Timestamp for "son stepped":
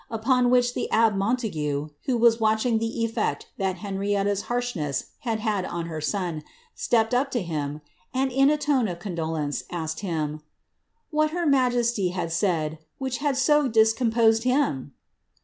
6.01-7.13